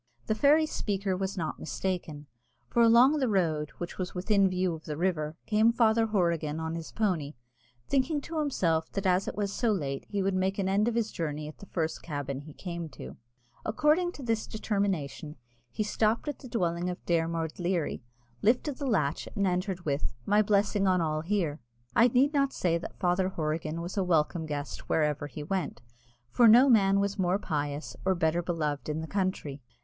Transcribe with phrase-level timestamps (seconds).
[0.25, 2.25] The fairy speaker was not mistaken;
[2.67, 6.73] for along the road, which was within view of the river, came Father Horrigan on
[6.73, 7.35] his pony,
[7.87, 10.95] thinking to himself that as it was so late he would make an end of
[10.95, 13.15] his journey at the first cabin he came to.
[13.63, 15.35] According to this determination,
[15.69, 18.01] he stopped at the dwelling of Dermod Leary,
[18.41, 21.59] lifted the latch, and entered with "My blessing on all here."
[21.95, 25.79] I need not say that Father Horrigan was a welcome guest wherever he went,
[26.31, 29.61] for no man was more pious or better beloved in the country.